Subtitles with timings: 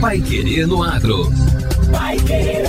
[0.00, 1.30] Pai Querer no Agro.
[1.92, 2.64] Pai Querer.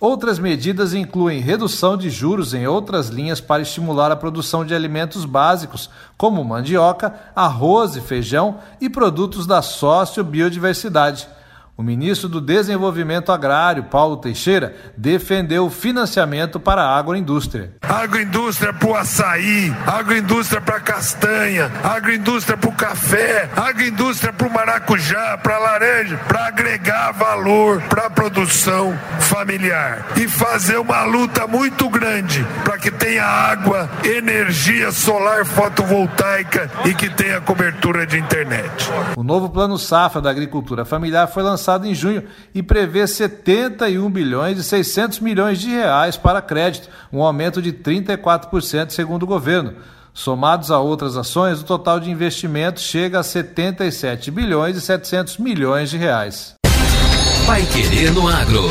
[0.00, 5.24] Outras medidas incluem redução de juros em outras linhas para estimular a produção de alimentos
[5.24, 11.28] básicos, como mandioca, arroz e feijão e produtos da sócio-biodiversidade.
[11.76, 17.74] O ministro do Desenvolvimento Agrário, Paulo Teixeira, defendeu o financiamento para a agroindústria.
[17.82, 25.36] Agroindústria para o açaí, agroindústria para castanha, agroindústria para o café, agroindústria para o maracujá,
[25.38, 31.88] para a laranja, para agregar valor para a produção familiar e fazer uma luta muito
[31.88, 38.88] grande para que tenha água, energia solar fotovoltaica e que tenha cobertura de internet.
[39.16, 42.24] O novo plano safra da agricultura familiar foi lançado lançado em junho
[42.54, 48.90] e prevê 71 bilhões e 600 milhões de reais para crédito, um aumento de 34%
[48.90, 49.74] segundo o governo.
[50.12, 55.90] Somados a outras ações, o total de investimentos chega a 77 bilhões e 700 milhões
[55.90, 56.54] de reais.
[57.46, 58.64] Pai Querer no Agro.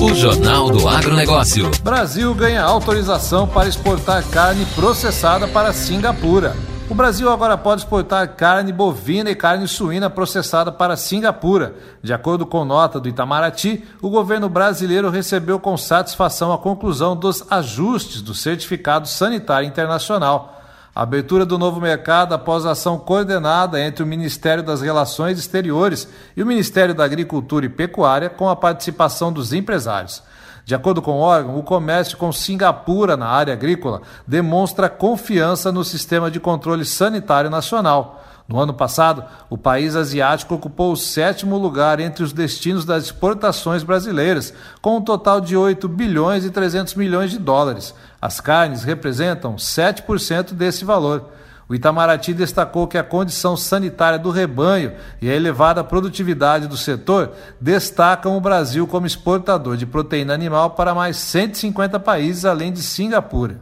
[0.00, 1.70] O Jornal do Agronegócio.
[1.82, 6.56] Brasil ganha autorização para exportar carne processada para Singapura.
[6.96, 11.74] Brasil agora pode exportar carne bovina e carne suína processada para Singapura.
[12.02, 17.44] De acordo com nota do Itamaraty, o governo brasileiro recebeu com satisfação a conclusão dos
[17.52, 20.58] ajustes do Certificado Sanitário Internacional.
[20.94, 26.42] A abertura do novo mercado após ação coordenada entre o Ministério das Relações Exteriores e
[26.42, 30.22] o Ministério da Agricultura e Pecuária com a participação dos empresários.
[30.66, 35.84] De acordo com o órgão, o comércio com Singapura na área agrícola demonstra confiança no
[35.84, 38.24] sistema de controle sanitário nacional.
[38.48, 43.84] No ano passado, o país asiático ocupou o sétimo lugar entre os destinos das exportações
[43.84, 44.52] brasileiras,
[44.82, 47.94] com um total de 8 bilhões e 300 milhões de dólares.
[48.20, 51.30] As carnes representam 7% desse valor.
[51.68, 57.32] O Itamaraty destacou que a condição sanitária do rebanho e a elevada produtividade do setor
[57.60, 63.60] destacam o Brasil como exportador de proteína animal para mais 150 países, além de Singapura.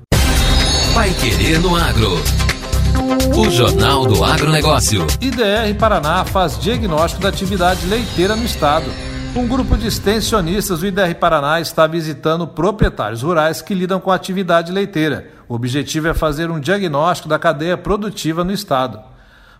[0.92, 2.12] Vai Querer no Agro.
[3.36, 5.06] O Jornal do Agronegócio.
[5.20, 8.86] IDR Paraná faz diagnóstico da atividade leiteira no estado.
[9.36, 14.14] Um grupo de extensionistas do IDR Paraná está visitando proprietários rurais que lidam com a
[14.14, 15.28] atividade leiteira.
[15.48, 19.02] O objetivo é fazer um diagnóstico da cadeia produtiva no estado.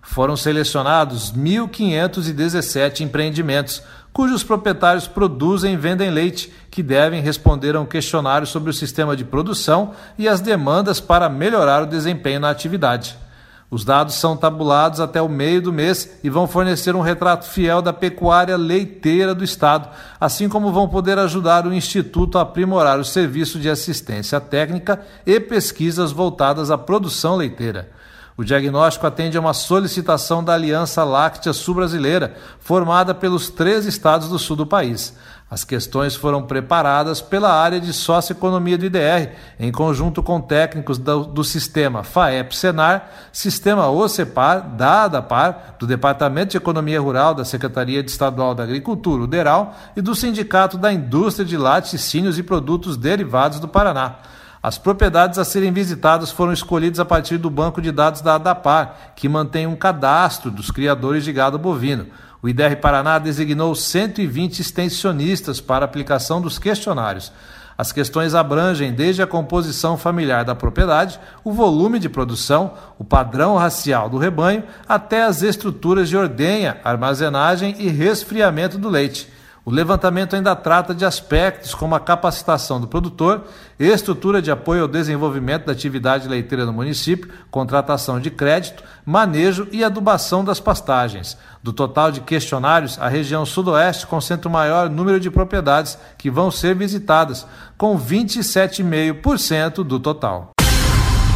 [0.00, 3.82] Foram selecionados 1.517 empreendimentos,
[4.12, 9.16] cujos proprietários produzem e vendem leite, que devem responder a um questionário sobre o sistema
[9.16, 13.23] de produção e as demandas para melhorar o desempenho na atividade.
[13.70, 17.82] Os dados são tabulados até o meio do mês e vão fornecer um retrato fiel
[17.82, 19.88] da pecuária leiteira do Estado,
[20.20, 25.40] assim como vão poder ajudar o Instituto a aprimorar o serviço de assistência técnica e
[25.40, 27.90] pesquisas voltadas à produção leiteira.
[28.36, 34.40] O diagnóstico atende a uma solicitação da Aliança Láctea Sul-Brasileira, formada pelos três estados do
[34.40, 35.16] sul do país.
[35.50, 41.24] As questões foram preparadas pela área de socioeconomia do IDR, em conjunto com técnicos do,
[41.24, 48.54] do sistema FAEP-SENAR, sistema OCEPAR, da ADAPAR, do Departamento de Economia Rural da Secretaria Estadual
[48.54, 53.68] da Agricultura, o DERAL, e do Sindicato da Indústria de Laticínios e Produtos Derivados do
[53.68, 54.16] Paraná.
[54.62, 59.12] As propriedades a serem visitadas foram escolhidas a partir do banco de dados da ADAPAR,
[59.14, 62.06] que mantém um cadastro dos criadores de gado bovino.
[62.44, 67.32] O IDR Paraná designou 120 extensionistas para aplicação dos questionários.
[67.78, 73.56] As questões abrangem desde a composição familiar da propriedade, o volume de produção, o padrão
[73.56, 79.26] racial do rebanho, até as estruturas de ordenha, armazenagem e resfriamento do leite.
[79.66, 83.44] O levantamento ainda trata de aspectos como a capacitação do produtor,
[83.78, 89.82] estrutura de apoio ao desenvolvimento da atividade leiteira no município, contratação de crédito, manejo e
[89.82, 91.38] adubação das pastagens.
[91.62, 96.50] Do total de questionários, a região sudoeste concentra o maior número de propriedades que vão
[96.50, 97.46] ser visitadas,
[97.78, 100.50] com 27,5% do total.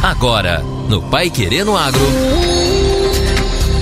[0.03, 2.58] Agora, no Pai Querendo Agro.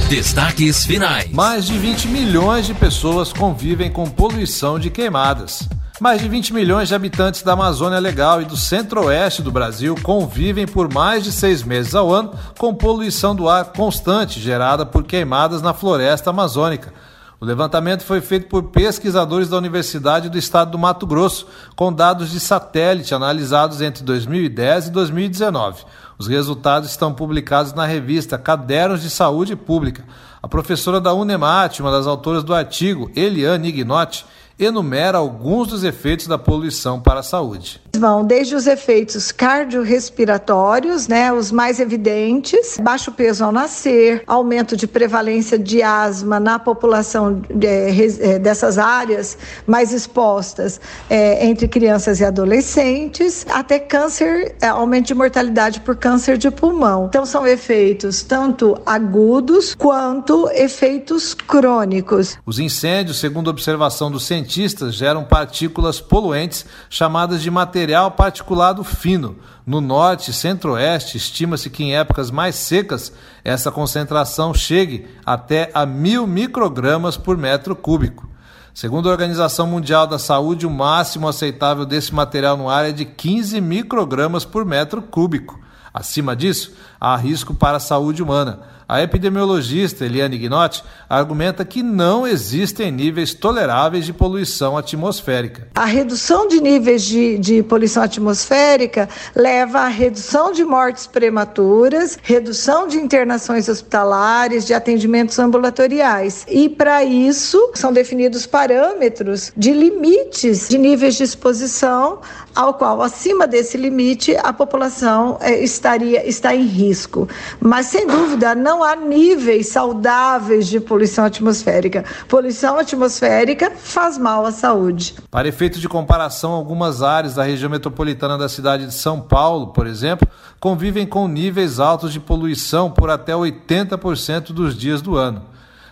[0.09, 1.30] Destaques finais.
[1.33, 5.68] Mais de 20 milhões de pessoas convivem com poluição de queimadas.
[6.00, 10.65] Mais de 20 milhões de habitantes da Amazônia Legal e do centro-oeste do Brasil convivem
[10.65, 15.62] por mais de seis meses ao ano com poluição do ar constante gerada por queimadas
[15.62, 16.94] na floresta amazônica.
[17.39, 22.31] O levantamento foi feito por pesquisadores da Universidade do Estado do Mato Grosso, com dados
[22.31, 25.83] de satélite analisados entre 2010 e 2019.
[26.17, 30.03] Os resultados estão publicados na revista Cadernos de Saúde Pública.
[30.41, 34.25] A professora da Unemate, uma das autoras do artigo, Eliane Ignotti,
[34.59, 37.80] enumera alguns dos efeitos da poluição para a saúde.
[37.95, 44.88] Vão desde os efeitos cardiorrespiratórios, né, os mais evidentes, baixo peso ao nascer, aumento de
[44.88, 53.45] prevalência de asma na população é, dessas áreas mais expostas é, entre crianças e adolescentes,
[53.49, 57.07] até câncer, aumento de mortalidade por câncer de pulmão.
[57.07, 62.37] Então são efeitos tanto agudos quanto efeitos crônicos.
[62.45, 69.35] Os incêndios, segundo observação dos cientistas, geram partículas poluentes chamadas de material particulado fino.
[69.66, 73.11] No norte e centro-oeste, estima-se que em épocas mais secas,
[73.44, 78.27] essa concentração chegue até a mil microgramas por metro cúbico.
[78.73, 83.06] Segundo a Organização Mundial da Saúde, o máximo aceitável desse material no ar é de
[83.06, 85.59] 15 microgramas por metro cúbico.
[85.94, 88.59] Acima disso, há risco para a saúde humana.
[88.89, 95.67] A epidemiologista Eliane Gnotti argumenta que não existem níveis toleráveis de poluição atmosférica.
[95.75, 102.87] A redução de níveis de, de poluição atmosférica leva à redução de mortes prematuras, redução
[102.87, 106.45] de internações hospitalares, de atendimentos ambulatoriais.
[106.47, 112.21] E para isso são definidos parâmetros de limites de níveis de exposição,
[112.56, 117.27] ao qual acima desse limite a população é, estaria está em risco.
[117.59, 122.05] Mas, sem dúvida, não há níveis saudáveis de poluição atmosférica.
[122.27, 125.15] Poluição atmosférica faz mal à saúde.
[125.29, 129.87] Para efeito de comparação, algumas áreas da região metropolitana da cidade de São Paulo, por
[129.87, 130.27] exemplo,
[130.59, 135.43] convivem com níveis altos de poluição por até 80% dos dias do ano.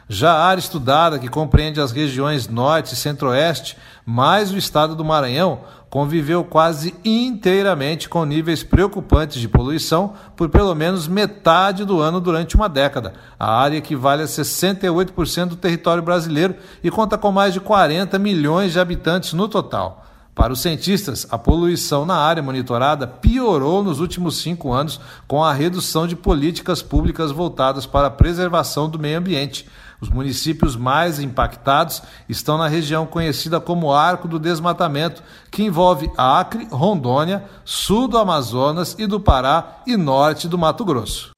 [0.07, 3.75] Já a área estudada, que compreende as regiões norte e centro-oeste,
[4.05, 5.61] mais o estado do Maranhão,
[5.95, 12.53] conviveu quase inteiramente com níveis preocupantes de poluição por pelo menos metade do ano durante
[12.53, 13.13] uma década.
[13.39, 18.73] A área equivale a 68% do território brasileiro e conta com mais de 40 milhões
[18.73, 20.05] de habitantes no total.
[20.35, 25.53] Para os cientistas, a poluição na área monitorada piorou nos últimos cinco anos com a
[25.53, 29.65] redução de políticas públicas voltadas para a preservação do meio ambiente.
[30.05, 36.67] Os municípios mais impactados estão na região conhecida como Arco do Desmatamento, que envolve Acre,
[36.69, 41.31] Rondônia, sul do Amazonas e do Pará e norte do Mato Grosso.